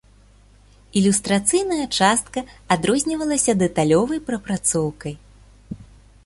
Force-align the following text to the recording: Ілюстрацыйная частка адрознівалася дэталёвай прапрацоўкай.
Ілюстрацыйная 1.01 1.85
частка 1.97 2.39
адрознівалася 2.77 3.51
дэталёвай 3.61 4.19
прапрацоўкай. 4.31 5.13